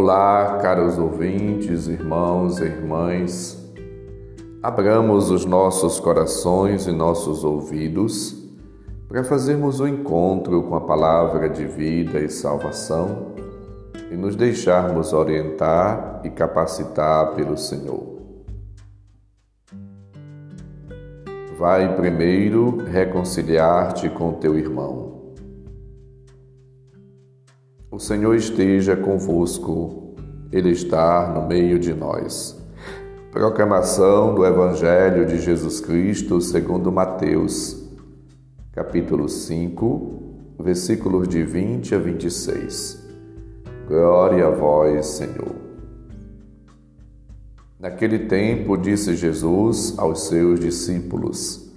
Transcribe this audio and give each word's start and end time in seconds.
Olá, 0.00 0.60
caros 0.62 0.96
ouvintes, 0.96 1.88
irmãos 1.88 2.60
e 2.60 2.66
irmãs. 2.66 3.58
Abramos 4.62 5.28
os 5.28 5.44
nossos 5.44 5.98
corações 5.98 6.86
e 6.86 6.92
nossos 6.92 7.42
ouvidos 7.42 8.32
para 9.08 9.24
fazermos 9.24 9.80
o 9.80 9.82
um 9.82 9.88
encontro 9.88 10.62
com 10.62 10.76
a 10.76 10.82
palavra 10.82 11.48
de 11.48 11.66
vida 11.66 12.20
e 12.20 12.30
salvação 12.30 13.32
e 14.08 14.16
nos 14.16 14.36
deixarmos 14.36 15.12
orientar 15.12 16.20
e 16.22 16.30
capacitar 16.30 17.34
pelo 17.34 17.56
Senhor. 17.56 18.20
Vai 21.58 21.96
primeiro 21.96 22.84
reconciliar-te 22.84 24.08
com 24.08 24.34
teu 24.34 24.56
irmão. 24.56 25.17
O 27.98 28.00
Senhor 28.00 28.36
esteja 28.36 28.94
convosco, 28.96 30.14
Ele 30.52 30.70
está 30.70 31.32
no 31.34 31.48
meio 31.48 31.80
de 31.80 31.92
nós. 31.92 32.56
Proclamação 33.32 34.36
do 34.36 34.46
Evangelho 34.46 35.26
de 35.26 35.40
Jesus 35.40 35.80
Cristo 35.80 36.40
segundo 36.40 36.92
Mateus, 36.92 37.90
capítulo 38.70 39.28
5, 39.28 40.54
versículos 40.60 41.26
de 41.26 41.42
20 41.42 41.96
a 41.96 41.98
26. 41.98 43.04
Glória 43.88 44.46
a 44.46 44.50
vós, 44.50 45.04
Senhor. 45.04 45.56
Naquele 47.80 48.20
tempo 48.28 48.76
disse 48.76 49.16
Jesus 49.16 49.98
aos 49.98 50.28
seus 50.28 50.60
discípulos: 50.60 51.68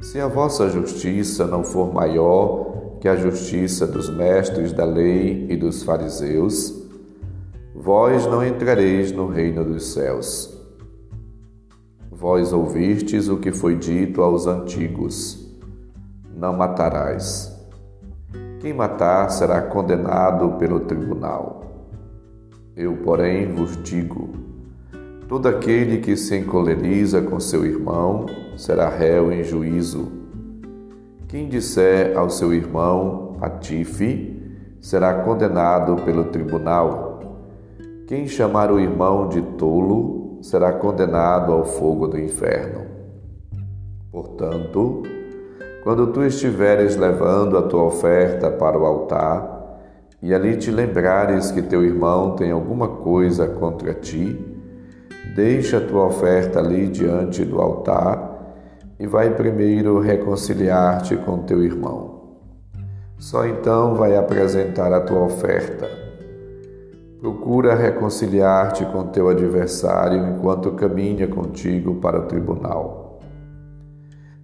Se 0.00 0.20
a 0.20 0.28
vossa 0.28 0.68
justiça 0.68 1.44
não 1.44 1.64
for 1.64 1.92
maior 1.92 2.71
que 3.02 3.08
a 3.08 3.16
justiça 3.16 3.84
dos 3.84 4.08
mestres 4.08 4.72
da 4.72 4.84
lei 4.84 5.48
e 5.50 5.56
dos 5.56 5.82
fariseus, 5.82 6.86
vós 7.74 8.24
não 8.28 8.46
entrareis 8.46 9.10
no 9.10 9.26
reino 9.26 9.64
dos 9.64 9.92
céus. 9.92 10.56
Vós 12.08 12.52
ouvistes 12.52 13.26
o 13.26 13.38
que 13.38 13.50
foi 13.50 13.74
dito 13.74 14.22
aos 14.22 14.46
antigos: 14.46 15.52
Não 16.32 16.56
matarás. 16.56 17.52
Quem 18.60 18.72
matar 18.72 19.28
será 19.30 19.60
condenado 19.62 20.52
pelo 20.56 20.78
tribunal. 20.78 21.90
Eu, 22.76 22.98
porém, 22.98 23.52
vos 23.52 23.82
digo: 23.82 24.30
Todo 25.26 25.48
aquele 25.48 25.98
que 25.98 26.16
se 26.16 26.36
encoleriza 26.36 27.20
com 27.20 27.40
seu 27.40 27.66
irmão 27.66 28.26
será 28.56 28.88
réu 28.88 29.32
em 29.32 29.42
juízo. 29.42 30.21
Quem 31.32 31.48
disser 31.48 32.14
ao 32.14 32.28
seu 32.28 32.52
irmão, 32.52 33.38
patife, 33.40 34.38
será 34.82 35.22
condenado 35.22 35.96
pelo 36.04 36.24
tribunal. 36.24 37.20
Quem 38.06 38.28
chamar 38.28 38.70
o 38.70 38.78
irmão 38.78 39.30
de 39.30 39.40
tolo 39.40 40.36
será 40.42 40.74
condenado 40.74 41.50
ao 41.50 41.64
fogo 41.64 42.06
do 42.06 42.20
inferno. 42.20 42.82
Portanto, 44.10 45.04
quando 45.82 46.08
tu 46.08 46.22
estiveres 46.22 46.96
levando 46.96 47.56
a 47.56 47.62
tua 47.62 47.84
oferta 47.84 48.50
para 48.50 48.78
o 48.78 48.84
altar, 48.84 49.80
e 50.20 50.34
ali 50.34 50.58
te 50.58 50.70
lembrares 50.70 51.50
que 51.50 51.62
teu 51.62 51.82
irmão 51.82 52.36
tem 52.36 52.50
alguma 52.50 52.88
coisa 52.88 53.48
contra 53.48 53.94
ti, 53.94 54.38
Deixa 55.34 55.78
a 55.78 55.80
tua 55.80 56.08
oferta 56.08 56.58
ali 56.58 56.88
diante 56.88 57.42
do 57.42 57.58
altar 57.58 58.31
e 59.02 59.06
vai 59.08 59.34
primeiro 59.34 59.98
reconciliar-te 59.98 61.16
com 61.16 61.38
teu 61.38 61.60
irmão. 61.64 62.36
Só 63.18 63.44
então 63.44 63.96
vai 63.96 64.16
apresentar 64.16 64.92
a 64.92 65.00
tua 65.00 65.24
oferta. 65.24 65.90
Procura 67.20 67.74
reconciliar-te 67.74 68.84
com 68.86 69.08
teu 69.08 69.28
adversário 69.28 70.24
enquanto 70.24 70.70
caminha 70.74 71.26
contigo 71.26 71.96
para 71.96 72.20
o 72.20 72.26
tribunal. 72.26 73.18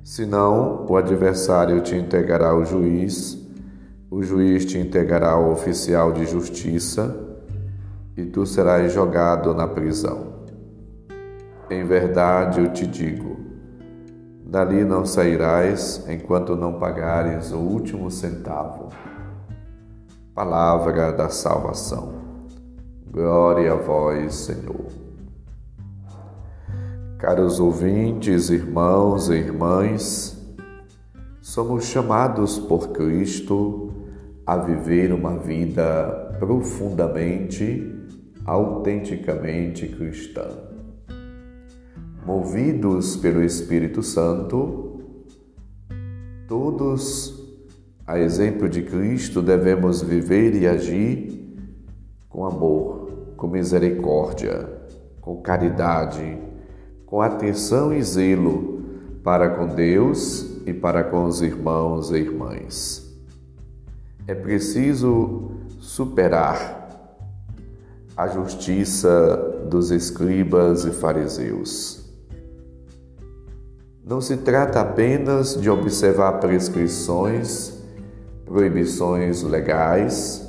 Senão, 0.02 0.84
o 0.88 0.96
adversário 0.96 1.80
te 1.80 1.94
entregará 1.94 2.48
ao 2.48 2.64
juiz, 2.64 3.38
o 4.10 4.24
juiz 4.24 4.64
te 4.64 4.76
entregará 4.76 5.30
ao 5.30 5.52
oficial 5.52 6.10
de 6.10 6.26
justiça 6.26 7.16
e 8.16 8.24
tu 8.24 8.44
serás 8.44 8.92
jogado 8.92 9.54
na 9.54 9.68
prisão. 9.68 10.26
Em 11.70 11.84
verdade 11.84 12.58
eu 12.58 12.72
te 12.72 12.84
digo: 12.84 13.37
dali 14.48 14.82
não 14.82 15.04
sairás 15.04 16.02
enquanto 16.08 16.56
não 16.56 16.78
pagares 16.78 17.52
o 17.52 17.58
último 17.58 18.10
centavo. 18.10 18.88
Palavra 20.34 21.12
da 21.12 21.28
salvação. 21.28 22.14
Glória 23.10 23.72
a 23.72 23.76
vós, 23.76 24.34
Senhor. 24.34 24.86
Caros 27.18 27.60
ouvintes, 27.60 28.48
irmãos 28.48 29.28
e 29.28 29.34
irmãs, 29.34 30.38
somos 31.42 31.84
chamados 31.84 32.58
por 32.58 32.88
Cristo 32.88 33.92
a 34.46 34.56
viver 34.56 35.12
uma 35.12 35.36
vida 35.36 36.36
profundamente, 36.38 37.94
autenticamente 38.46 39.88
cristã 39.88 40.67
movidos 42.28 43.16
pelo 43.16 43.42
Espírito 43.42 44.02
Santo, 44.02 45.00
todos, 46.46 47.42
a 48.06 48.18
exemplo 48.18 48.68
de 48.68 48.82
Cristo, 48.82 49.40
devemos 49.40 50.02
viver 50.02 50.54
e 50.54 50.66
agir 50.66 51.56
com 52.28 52.44
amor, 52.44 53.32
com 53.34 53.46
misericórdia, 53.46 54.68
com 55.22 55.40
caridade, 55.40 56.38
com 57.06 57.22
atenção 57.22 57.94
e 57.94 58.02
zelo 58.02 58.82
para 59.24 59.48
com 59.48 59.66
Deus 59.66 60.60
e 60.66 60.74
para 60.74 61.04
com 61.04 61.24
os 61.24 61.40
irmãos 61.40 62.10
e 62.10 62.16
irmãs. 62.18 63.10
É 64.26 64.34
preciso 64.34 65.52
superar 65.80 66.76
a 68.14 68.28
justiça 68.28 69.64
dos 69.70 69.90
escribas 69.90 70.84
e 70.84 70.90
fariseus 70.90 71.97
não 74.08 74.22
se 74.22 74.38
trata 74.38 74.80
apenas 74.80 75.60
de 75.60 75.68
observar 75.68 76.40
prescrições, 76.40 77.78
proibições 78.46 79.42
legais 79.42 80.48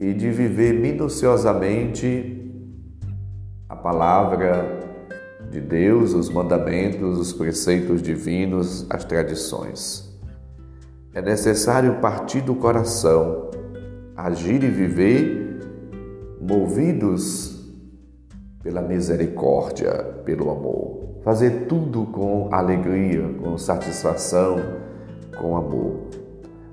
e 0.00 0.12
de 0.12 0.28
viver 0.32 0.72
minuciosamente 0.72 2.40
a 3.68 3.76
palavra 3.76 4.80
de 5.48 5.60
Deus, 5.60 6.12
os 6.12 6.28
mandamentos, 6.28 7.20
os 7.20 7.32
preceitos 7.32 8.02
divinos, 8.02 8.84
as 8.90 9.04
tradições. 9.04 10.20
É 11.14 11.22
necessário 11.22 12.00
partir 12.00 12.40
do 12.40 12.56
coração, 12.56 13.48
agir 14.16 14.60
e 14.64 14.68
viver 14.68 15.60
movidos 16.40 17.64
pela 18.60 18.82
misericórdia, 18.82 19.92
pelo 20.24 20.50
amor 20.50 21.01
fazer 21.22 21.66
tudo 21.66 22.04
com 22.06 22.48
alegria, 22.52 23.34
com 23.42 23.56
satisfação, 23.56 24.56
com 25.38 25.56
amor. 25.56 26.08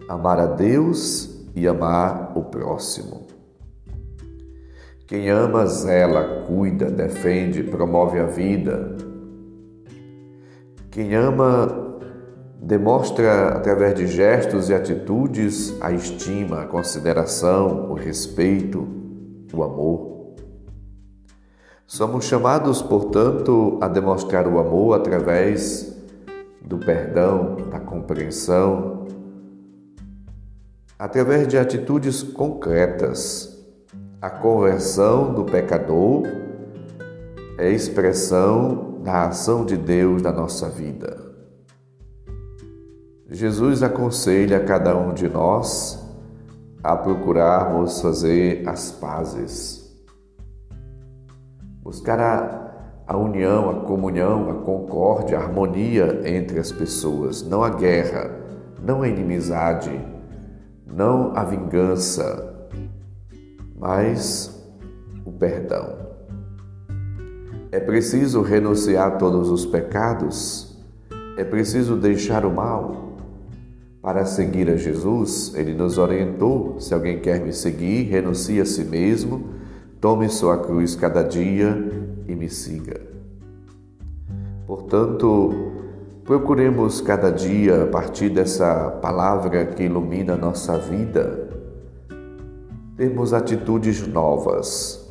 Amar 0.08 0.40
a 0.40 0.46
Deus 0.46 1.48
e 1.56 1.68
amar 1.68 2.32
o 2.36 2.44
próximo. 2.44 3.28
Quem 5.08 5.30
ama, 5.30 5.66
zela, 5.66 6.44
cuida, 6.46 6.86
defende, 6.86 7.64
promove 7.64 8.20
a 8.20 8.26
vida. 8.26 8.96
Quem 10.92 11.16
ama, 11.16 11.98
demonstra 12.62 13.50
através 13.50 13.96
de 13.96 14.06
gestos 14.06 14.70
e 14.70 14.74
atitudes 14.74 15.76
a 15.82 15.92
estima, 15.92 16.62
a 16.62 16.66
consideração, 16.66 17.90
o 17.90 17.94
respeito, 17.94 18.88
o 19.54 19.64
amor. 19.64 20.19
Somos 21.90 22.26
chamados, 22.26 22.84
portanto, 22.84 23.80
a 23.82 23.88
demonstrar 23.88 24.48
o 24.48 24.60
amor 24.60 24.94
através 24.94 25.92
do 26.62 26.78
perdão, 26.78 27.58
da 27.72 27.80
compreensão, 27.80 29.08
através 31.00 31.48
de 31.48 31.58
atitudes 31.58 32.22
concretas. 32.22 33.60
A 34.22 34.30
conversão 34.30 35.34
do 35.34 35.44
pecador 35.44 36.28
é 37.58 37.72
expressão 37.72 39.00
da 39.04 39.26
ação 39.26 39.66
de 39.66 39.76
Deus 39.76 40.22
na 40.22 40.32
nossa 40.32 40.70
vida. 40.70 41.18
Jesus 43.32 43.82
aconselha 43.82 44.58
a 44.58 44.64
cada 44.64 44.96
um 44.96 45.12
de 45.12 45.28
nós 45.28 46.08
a 46.84 46.96
procurarmos 46.96 48.00
fazer 48.00 48.62
as 48.70 48.92
pazes 48.92 49.79
buscar 51.90 52.20
a, 52.20 52.72
a 53.08 53.18
união, 53.18 53.68
a 53.72 53.74
comunhão, 53.82 54.52
a 54.52 54.54
concórdia, 54.64 55.40
a 55.40 55.42
harmonia 55.42 56.22
entre 56.24 56.60
as 56.60 56.72
pessoas, 56.72 57.42
não 57.42 57.64
a 57.64 57.70
guerra, 57.72 58.30
não 58.80 59.02
a 59.02 59.08
inimizade, 59.08 59.90
não 60.86 61.36
a 61.36 61.44
vingança, 61.44 62.70
mas 63.76 64.64
o 65.26 65.32
perdão. 65.32 65.98
É 67.72 67.80
preciso 67.80 68.44
renunciar 68.44 69.08
a 69.08 69.16
todos 69.16 69.50
os 69.50 69.66
pecados, 69.66 70.78
é 71.38 71.44
preciso 71.44 71.96
deixar 71.96 72.46
o 72.46 72.54
mal. 72.54 73.18
Para 74.00 74.26
seguir 74.26 74.70
a 74.70 74.78
Jesus, 74.78 75.54
ele 75.56 75.74
nos 75.74 75.98
orientou: 75.98 76.80
se 76.80 76.94
alguém 76.94 77.20
quer 77.20 77.42
me 77.42 77.52
seguir, 77.52 78.04
renuncie 78.04 78.62
a 78.62 78.66
si 78.66 78.84
mesmo, 78.84 79.59
tome 80.00 80.30
sua 80.30 80.58
cruz 80.58 80.96
cada 80.96 81.24
dia 81.24 81.76
e 82.28 82.36
me 82.36 82.50
siga. 82.50 83.02
Portanto, 84.66 85.74
procuremos 86.24 87.02
cada 87.02 87.32
dia, 87.32 87.84
a 87.84 87.88
partir 87.88 88.30
dessa 88.30 88.92
palavra 89.02 89.66
que 89.66 89.84
ilumina 89.84 90.38
nossa 90.38 90.78
vida, 90.78 91.50
termos 92.96 93.34
atitudes 93.34 94.06
novas 94.08 95.10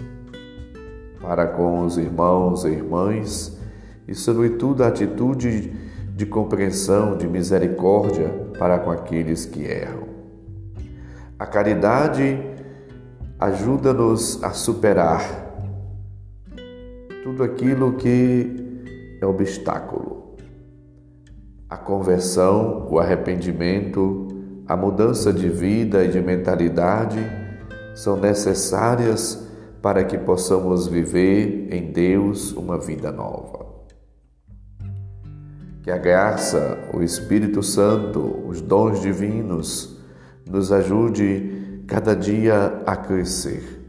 para 1.20 1.46
com 1.46 1.84
os 1.84 1.98
irmãos 1.98 2.64
e 2.64 2.68
irmãs 2.68 3.58
e, 4.06 4.14
sobretudo, 4.14 4.84
a 4.84 4.88
atitude 4.88 5.72
de 6.14 6.24
compreensão, 6.24 7.16
de 7.16 7.26
misericórdia 7.26 8.28
para 8.58 8.78
com 8.78 8.90
aqueles 8.90 9.44
que 9.44 9.64
erram. 9.64 10.08
A 11.38 11.46
caridade 11.46 12.57
ajuda-nos 13.38 14.42
a 14.42 14.50
superar 14.50 15.54
tudo 17.22 17.44
aquilo 17.44 17.92
que 17.92 18.78
é 19.20 19.26
obstáculo. 19.26 20.36
A 21.68 21.76
conversão, 21.76 22.88
o 22.90 22.98
arrependimento, 22.98 24.26
a 24.66 24.76
mudança 24.76 25.32
de 25.32 25.48
vida 25.48 26.04
e 26.04 26.08
de 26.08 26.20
mentalidade 26.20 27.18
são 27.94 28.16
necessárias 28.16 29.46
para 29.80 30.02
que 30.02 30.18
possamos 30.18 30.88
viver 30.88 31.68
em 31.72 31.92
Deus 31.92 32.52
uma 32.52 32.76
vida 32.78 33.12
nova. 33.12 33.66
Que 35.82 35.90
a 35.92 35.96
graça, 35.98 36.90
o 36.92 37.02
Espírito 37.02 37.62
Santo, 37.62 38.20
os 38.48 38.60
dons 38.60 39.00
divinos 39.00 39.96
nos 40.44 40.72
ajude 40.72 41.57
cada 41.88 42.14
dia 42.14 42.82
a 42.84 42.94
crescer 42.94 43.82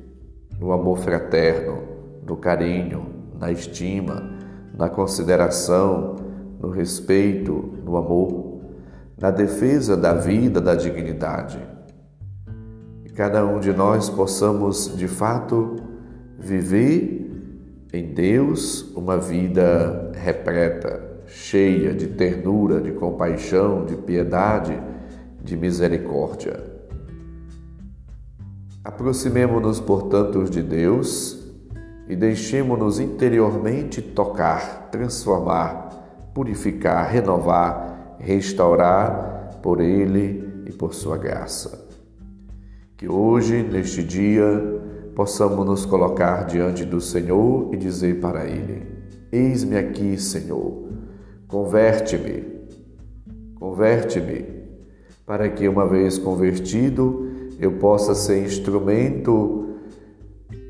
no 0.58 0.72
amor 0.72 1.00
fraterno, 1.00 1.84
no 2.26 2.38
carinho, 2.38 3.08
na 3.38 3.52
estima, 3.52 4.38
na 4.74 4.90
consideração, 4.90 6.16
no 6.62 6.70
respeito, 6.70 7.74
no 7.84 7.98
amor, 7.98 8.62
na 9.20 9.30
defesa 9.32 9.98
da 9.98 10.14
vida, 10.14 10.62
da 10.62 10.76
dignidade. 10.76 11.60
E 13.04 13.10
cada 13.10 13.46
um 13.46 13.60
de 13.60 13.74
nós 13.74 14.10
possamos, 14.10 14.96
de 14.96 15.08
fato, 15.10 15.76
viver 16.38 17.30
em 17.92 18.14
Deus 18.14 18.94
uma 18.96 19.18
vida 19.18 20.14
repleta, 20.16 21.04
cheia 21.28 21.94
de 21.94 22.08
ternura, 22.08 22.80
de 22.80 22.94
compaixão, 22.94 23.86
de 23.86 23.98
piedade, 23.98 24.82
de 25.44 25.58
misericórdia. 25.58 26.69
Aproximemo-nos, 28.90 29.80
portanto, 29.80 30.44
de 30.46 30.64
Deus 30.64 31.38
e 32.08 32.16
deixemo-nos 32.16 33.00
interiormente 33.00 34.02
tocar, 34.02 34.90
transformar, 34.90 36.32
purificar, 36.34 37.08
renovar, 37.08 38.18
restaurar 38.18 39.60
por 39.62 39.80
Ele 39.80 40.64
e 40.66 40.72
por 40.72 40.96
Sua 40.96 41.18
graça. 41.20 41.88
Que 42.98 43.08
hoje, 43.08 43.62
neste 43.62 44.04
dia, 44.04 44.44
possamos 45.16 45.64
nos 45.68 45.86
colocar 45.86 46.48
diante 46.48 46.84
do 46.84 47.00
Senhor 47.00 47.72
e 47.72 47.78
dizer 47.78 48.20
para 48.20 48.48
Ele: 48.48 48.88
Eis-me 49.32 49.78
aqui, 49.78 50.18
Senhor, 50.18 50.90
converte-me, 51.48 52.44
converte-me, 53.54 54.46
para 55.28 55.48
que, 55.48 55.68
uma 55.68 55.88
vez 55.88 56.18
convertido, 56.18 57.29
eu 57.60 57.74
possa 57.74 58.16
ser 58.16 58.44
instrumento 58.44 59.76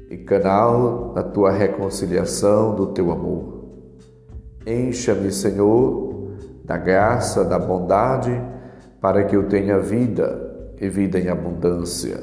e 0.10 0.18
canal 0.18 1.14
da 1.14 1.22
tua 1.22 1.52
reconciliação, 1.52 2.76
do 2.76 2.88
teu 2.88 3.12
amor. 3.12 3.66
Encha-me, 4.66 5.32
Senhor, 5.32 6.34
da 6.66 6.78
graça, 6.78 7.46
da 7.46 7.60
bondade, 7.60 8.42
para 9.00 9.24
que 9.24 9.36
eu 9.36 9.48
tenha 9.48 9.80
vida 9.80 10.50
e 10.80 10.90
vida 10.90 11.20
em 11.20 11.30
abundância, 11.30 12.20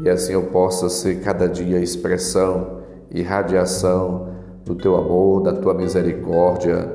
e 0.00 0.08
assim 0.08 0.32
eu 0.32 0.44
possa 0.44 0.88
ser 0.88 1.20
cada 1.20 1.48
dia 1.48 1.78
expressão 1.78 2.80
e 3.10 3.22
radiação 3.22 4.28
do 4.64 4.74
teu 4.74 4.96
amor, 4.96 5.42
da 5.42 5.52
tua 5.52 5.72
misericórdia 5.72 6.94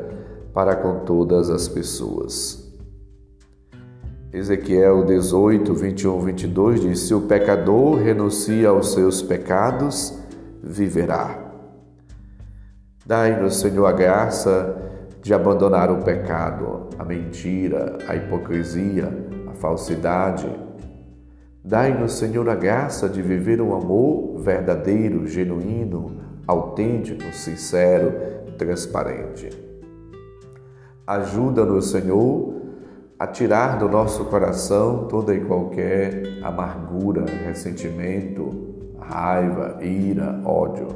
para 0.54 0.76
com 0.76 1.06
todas 1.06 1.50
as 1.50 1.68
pessoas. 1.68 2.61
Ezequiel 4.34 5.04
18, 5.04 5.74
21, 5.74 6.20
22 6.22 6.82
diz: 6.82 7.00
Se 7.02 7.14
o 7.14 7.22
pecador 7.22 7.98
renuncia 7.98 8.70
aos 8.70 8.94
seus 8.94 9.22
pecados, 9.22 10.18
viverá. 10.64 11.38
Dai-nos, 13.06 13.60
Senhor, 13.60 13.86
a 13.86 13.92
graça 13.92 14.90
de 15.22 15.34
abandonar 15.34 15.92
o 15.92 16.02
pecado, 16.02 16.88
a 16.98 17.04
mentira, 17.04 17.98
a 18.08 18.16
hipocrisia, 18.16 19.12
a 19.52 19.54
falsidade. 19.54 20.48
Dai-nos, 21.64 22.14
Senhor, 22.14 22.48
a 22.48 22.56
graça 22.56 23.10
de 23.10 23.22
viver 23.22 23.62
um 23.62 23.76
amor 23.76 24.40
verdadeiro, 24.40 25.28
genuíno, 25.28 26.18
autêntico, 26.48 27.34
sincero, 27.34 28.14
transparente. 28.58 29.50
Ajuda-nos, 31.06 31.92
Senhor, 31.92 32.51
a 33.22 33.28
tirar 33.28 33.78
do 33.78 33.88
nosso 33.88 34.26
coração 34.26 35.06
toda 35.08 35.32
e 35.36 35.42
qualquer 35.42 36.40
amargura, 36.42 37.24
ressentimento, 37.46 38.50
raiva, 39.00 39.78
ira, 39.80 40.42
ódio. 40.44 40.88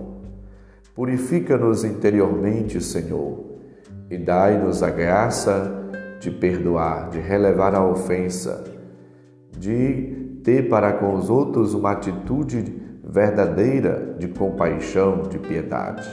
Purifica-nos 0.96 1.84
interiormente, 1.84 2.82
Senhor, 2.82 3.60
e 4.10 4.18
dai-nos 4.18 4.82
a 4.82 4.90
graça 4.90 5.72
de 6.20 6.32
perdoar, 6.32 7.12
de 7.12 7.20
relevar 7.20 7.76
a 7.76 7.88
ofensa, 7.88 8.64
de 9.56 10.40
ter 10.44 10.68
para 10.68 10.94
com 10.94 11.14
os 11.14 11.30
outros 11.30 11.76
uma 11.76 11.92
atitude 11.92 12.82
verdadeira 13.08 14.16
de 14.18 14.30
compaixão, 14.30 15.22
de 15.30 15.38
piedade. 15.38 16.10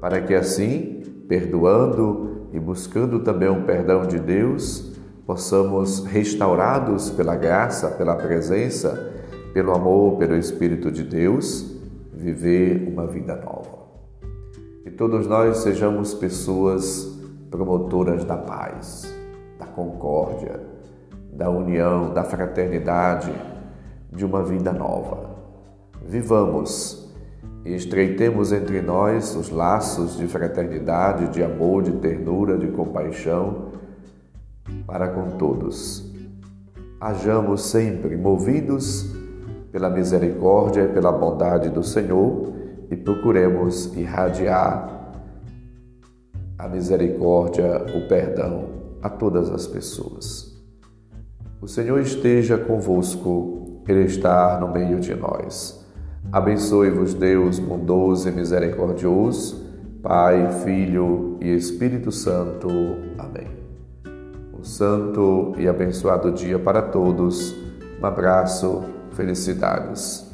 Para 0.00 0.22
que 0.22 0.34
assim, 0.34 1.02
perdoando 1.28 2.48
e 2.54 2.58
buscando 2.58 3.20
também 3.20 3.50
o 3.50 3.64
perdão 3.64 4.06
de 4.06 4.18
Deus, 4.18 4.93
possamos, 5.26 6.04
restaurados 6.04 7.10
pela 7.10 7.34
graça, 7.34 7.88
pela 7.90 8.14
presença, 8.14 9.12
pelo 9.52 9.74
amor, 9.74 10.18
pelo 10.18 10.36
Espírito 10.36 10.90
de 10.90 11.02
Deus, 11.02 11.64
viver 12.12 12.88
uma 12.88 13.06
vida 13.06 13.34
nova. 13.36 13.84
Que 14.82 14.90
todos 14.90 15.26
nós 15.26 15.58
sejamos 15.58 16.12
pessoas 16.12 17.10
promotoras 17.50 18.24
da 18.24 18.36
paz, 18.36 19.12
da 19.58 19.66
concórdia, 19.66 20.60
da 21.32 21.48
união, 21.48 22.12
da 22.12 22.22
fraternidade, 22.22 23.32
de 24.12 24.24
uma 24.24 24.42
vida 24.42 24.72
nova. 24.72 25.30
Vivamos 26.06 27.10
e 27.64 27.74
estreitemos 27.74 28.52
entre 28.52 28.82
nós 28.82 29.34
os 29.34 29.50
laços 29.50 30.18
de 30.18 30.26
fraternidade, 30.26 31.28
de 31.28 31.42
amor, 31.42 31.82
de 31.82 31.92
ternura, 31.92 32.58
de 32.58 32.68
compaixão 32.68 33.72
para 34.86 35.08
com 35.08 35.36
todos. 35.36 36.12
Hajamos 37.00 37.62
sempre 37.62 38.16
movidos 38.16 39.14
pela 39.70 39.90
misericórdia 39.90 40.84
e 40.84 40.88
pela 40.88 41.12
bondade 41.12 41.68
do 41.68 41.82
Senhor 41.82 42.52
e 42.90 42.96
procuremos 42.96 43.94
irradiar 43.96 45.12
a 46.56 46.68
misericórdia, 46.68 47.84
o 47.94 48.08
perdão 48.08 48.68
a 49.02 49.08
todas 49.08 49.50
as 49.50 49.66
pessoas. 49.66 50.54
O 51.60 51.66
Senhor 51.66 52.00
esteja 52.00 52.56
convosco, 52.56 53.82
Ele 53.88 54.04
está 54.04 54.58
no 54.60 54.72
meio 54.72 55.00
de 55.00 55.14
nós. 55.14 55.84
Abençoe-vos, 56.32 57.12
Deus 57.12 57.58
bondoso 57.58 58.28
e 58.28 58.32
misericordioso, 58.32 59.62
Pai, 60.02 60.50
Filho 60.64 61.38
e 61.40 61.54
Espírito 61.54 62.10
Santo. 62.10 62.68
Amém. 63.18 63.63
Santo 64.64 65.52
e 65.58 65.68
abençoado 65.68 66.32
dia 66.32 66.58
para 66.58 66.80
todos. 66.80 67.54
Um 68.00 68.06
abraço 68.06 68.82
Felicidades. 69.12 70.26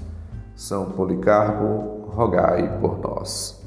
São 0.54 0.86
Policarpo, 0.92 2.06
rogai 2.06 2.78
por 2.78 3.00
nós. 3.00 3.59